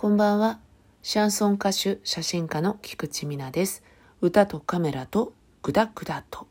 [0.00, 0.60] こんばんは。
[1.02, 3.82] シャンソン歌手、写真家の菊池美奈です。
[4.20, 6.46] 歌とカメラとグダグダと。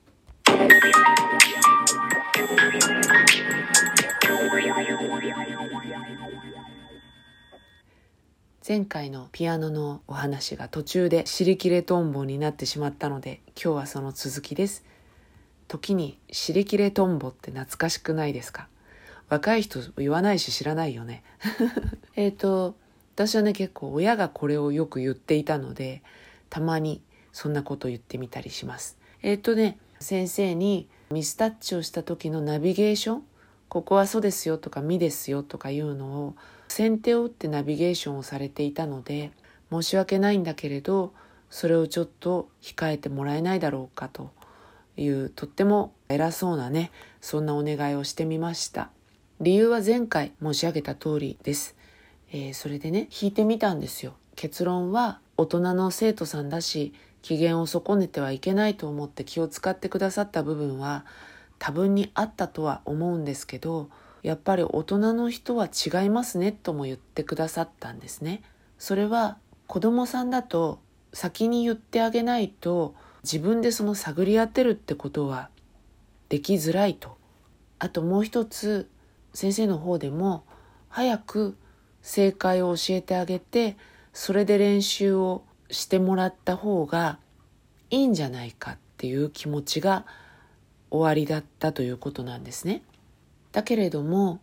[8.67, 14.83] 前回のピアノのお話が途中で尻切れトンボになってしまったので今日はその続きです
[15.69, 18.67] 時に尻切れトンボって懐かしくないですか？
[19.29, 21.23] 若い人言わないし知らないよね
[22.17, 22.75] えっと
[23.17, 26.03] 私はね結構親がこれをよく言っていたので
[26.51, 27.01] たまに
[27.31, 28.95] そんなこと言ってみたりします。
[29.23, 33.23] えっ、とね先生にミスタッチをした時のナビゲーション
[33.69, 36.35] ここはそですよとか「みですよ」とかいうのを
[36.67, 39.31] 先手を打ってナビゲーションをされていたので
[39.71, 41.11] 申し訳ないんだけれど
[41.49, 44.29] それをちょっと控えてもらえないだろうかと
[44.95, 48.91] いうとっても偉そうなねそんなお願いをしてみました
[49.41, 51.76] 理由は前回申し上げた通りです
[52.31, 54.13] えー、それでね弾いてみたんですよ。
[54.35, 61.05] 結論は大人の生徒さんだし機嫌を損ねてはいけないと思って気を使ってくださった部分は
[61.59, 63.89] 多分にあったとは思うんですけど
[64.23, 68.41] やっぱり大人の人は違いますねとも言ってくださったんですね。
[68.77, 70.79] それは子供さんだと
[71.13, 75.49] 先に言ってあげないと自分でその探り当てるってことは
[76.29, 77.17] できづらいと。
[77.79, 78.89] あともう一つ
[79.33, 80.43] 先生の方でも
[80.89, 81.57] 早く
[82.01, 83.75] 正解を教えてあげて
[84.13, 87.19] それで練習をしてもらった方が
[87.89, 90.05] いいんじゃないかっていう気持ちが
[90.89, 92.81] 終わりだったということなんですね。
[93.51, 94.39] だけれども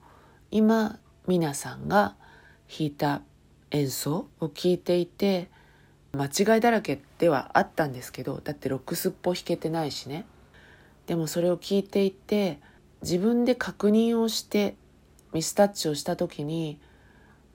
[0.50, 2.14] 今皆さんが
[2.69, 3.22] 弾いた
[3.70, 5.48] 演奏を聞いていて
[6.12, 10.27] 間違いだらけではあったんですけどだってロックスっぽ弾けてないしね
[11.06, 12.60] でもそれを聞いていて
[13.02, 14.77] 自分で確認をして
[15.32, 16.78] ミスタッチをした時に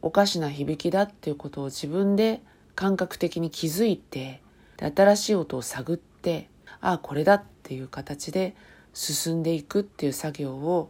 [0.01, 2.41] おかしな響きだっていうことを自分で
[2.75, 4.41] 感覚的に気づいて
[4.77, 6.49] 新しい音を探って
[6.81, 8.55] ああこれだっていう形で
[8.93, 10.89] 進んでいくっていう作業を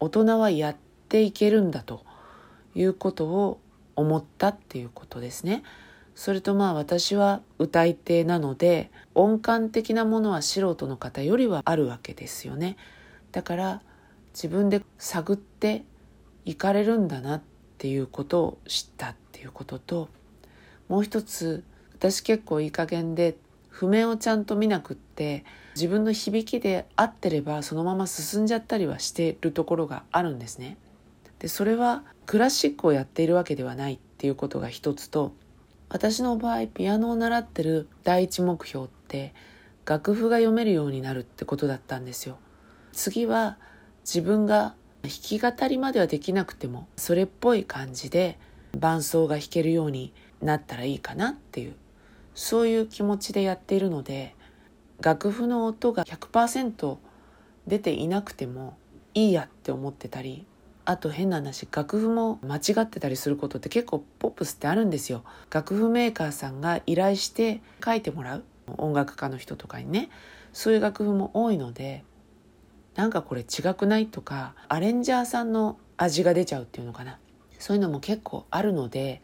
[0.00, 0.76] 大人はやっ
[1.08, 2.04] ていけるんだと
[2.74, 3.60] いうことを
[3.96, 5.62] 思ったっていうことですね。
[6.14, 12.76] それとまあ私は歌い手なので音感的なものは素人の方よりはあるわけですよね。
[13.30, 13.82] だから
[14.32, 15.84] 自分で探って
[16.44, 17.42] いかれるんだなっ
[17.78, 20.08] っていうことを知ったっていうことと
[20.88, 21.62] もう一つ
[21.94, 23.36] 私結構いい加減で
[23.68, 25.44] 譜面をちゃんと見なくって
[25.76, 30.76] 自分の響きで合ってればそのまま進んじゃったりはしてるところがあるんですね。
[31.38, 35.32] でそれはクラシックをやっているわけではないっていうことが一つと
[35.88, 39.34] 私の場合ピアノを習ってる第一目標って
[39.86, 42.38] 楽譜が読めるようになるってことだったんですよ。
[42.92, 43.56] 次は
[44.00, 48.38] 自分が弾き語りまではできなくてもそれっぽい感じで
[48.76, 51.74] 伴奏が弾けるようになったらいいかなっていう
[52.34, 54.34] そういう気持ちでやっているので
[55.00, 56.96] 楽譜の音が100%
[57.66, 58.76] 出ていなくても
[59.14, 60.46] いいやって思ってたり
[60.84, 65.22] あと変な話楽譜も間違ってたりすることって結構ポップスってあるんですよ。
[65.52, 68.44] 楽譜メーカーさんが依頼して書いてもらう
[68.78, 70.08] 音楽家の人とかにね。
[70.54, 72.04] そういう楽譜も多いので
[72.98, 74.08] なんかこれ違くない？
[74.08, 77.20] とかアレンジャーさんの味が出ちゃうっていうのかな。
[77.60, 79.22] そういうのも結構あるので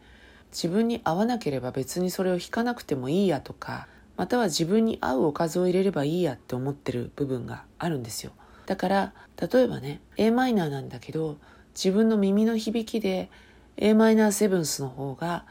[0.49, 8.31] 自分に合わなければ別にそれを弾かなくてもいいやとかまたは自分に合うおかずを入れればいいやって思ってる部分があるんですよ。
[8.65, 11.37] だから例えばね a マイナーなんだけど
[11.73, 13.29] 自分の耳の響きで
[13.75, 15.45] a マイナーセブンスの方が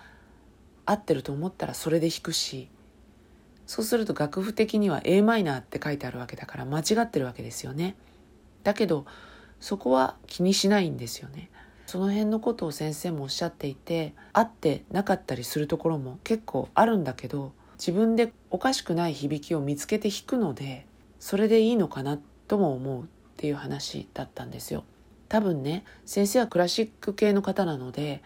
[0.87, 2.71] 合ってると思ったらそれで弾くし
[3.67, 7.97] そうすると楽譜的には a マイナーって書いてあるわけだから間違ってるわけですよね。
[8.65, 9.07] だけど
[9.61, 11.51] そこは気にしないんですよね。
[11.87, 20.87] その辺のことを先生もおっしゃっていて合ってなかったりするところも結構あるんだけど自分でおかしくない響きを見つけて弾くので
[21.21, 24.85] それでいいのかなとも思うっていう話だったんですよ。
[25.29, 28.23] 多分ね先生はクラシック系の方なので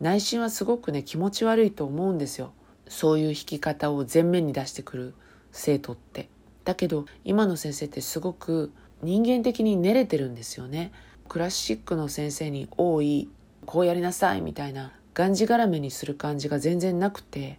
[0.00, 2.52] 内心はすごくね気持ち悪いと思うんですよ。
[2.88, 5.14] そういう弾き方を前面に出してくる
[5.52, 6.28] 生徒って。
[6.64, 8.72] だけど今の先生ってすごく
[9.02, 10.92] 人間的に練れてるんですよね。
[11.28, 13.28] クラシックの先生に多い
[13.66, 17.58] こうやりなさいみたいながんじがらめにする感じが全然なくて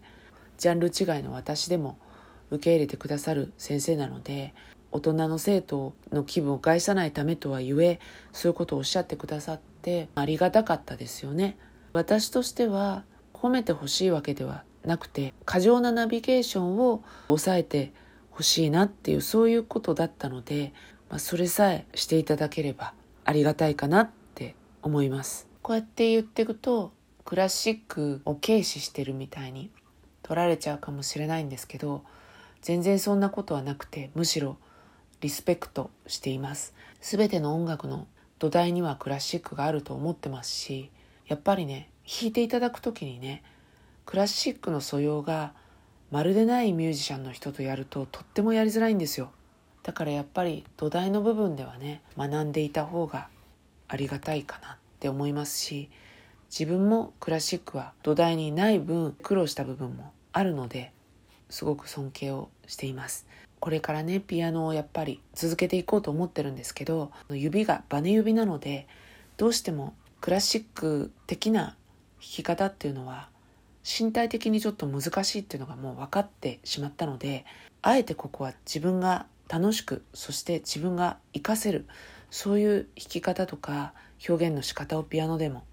[0.58, 1.98] ジャンル違いの私でも
[2.50, 4.54] 受け入れてくださる先生なので
[4.92, 8.00] 大人の生徒の気分を害さないためとはゆえ
[8.32, 11.58] そういうことをおっしゃってくださってありがたかったですよね。
[11.94, 13.04] 私としては
[13.34, 17.94] 褒めてほしいわけではなくて過剰なナビゲーションを抑えて
[18.32, 20.74] ほしいなっていうそういうことだったので
[21.10, 22.94] まあ、それさえしていただければ
[23.26, 25.48] ありがたいかなって思います。
[25.62, 26.94] こうやって言っていくと
[27.26, 29.70] クラシックを軽視してるみたいに
[30.24, 32.04] 取られちゃうかもしれないんですけど
[32.62, 34.58] 全然そんなことはなくてむしろ
[35.22, 36.74] リスペクトしています。
[37.02, 38.08] 全ての音楽の
[38.40, 40.92] 土台にはクラシックがあると思ってますし
[41.28, 43.44] やっぱりね弾いていただく時にね
[44.06, 45.54] クラシックの素養が
[46.12, 49.32] まるでないミュージシャンの人とやるととってもやりづらいんですよ。
[49.90, 53.28] だからやっぱり土台の部分ではね学んでいた方が
[53.88, 55.90] ありがたいかなって思いますし
[56.52, 60.92] 自分もクラシックは土台にない分苦労した部分もあるので
[61.50, 63.26] すごく尊敬をしています。
[63.60, 68.88] これからねピアノをやっぱり続けていこうと思ってるんですけど指がバネ指なので
[69.38, 71.76] どうしてもクラシック的な弾
[72.20, 73.30] き方っていうのは
[73.84, 77.44] 身体的にちょっと難しいっていうのがもう分かってしまったので
[77.82, 81.86] あえてここは自分が楽しくそして自分が活かせる
[82.30, 83.94] そういう弾き方とか
[84.28, 85.64] 表現の仕方をピアノでも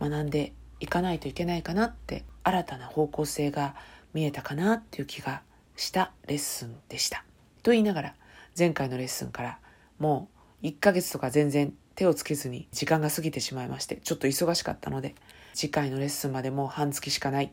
[0.00, 3.74] 学んでいかないといけないかなって新たな方向性が
[4.14, 5.42] 見えたかなっていう気が
[5.76, 7.24] したレッスンでした。
[7.62, 8.14] と言いながら
[8.56, 9.58] 前回のレッスンから
[9.98, 10.28] も
[10.62, 15.14] う1ヶ月とか全然手をつけずに時間が過ぎてしまいましてちょっと忙しかったので
[15.54, 17.52] 次回のレッスンまでもう半月しかない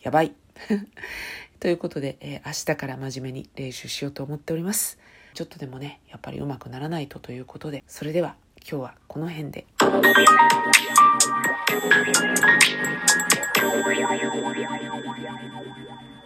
[0.00, 0.32] やばい
[1.60, 4.98] ということで、えー、明日から真面目に練習しようと思っております
[5.34, 9.66] ちょっとでもねやっぱり上手くならないとということでそれでは今日はこの辺で。
[11.80, 12.04] Thank
[16.14, 16.19] you.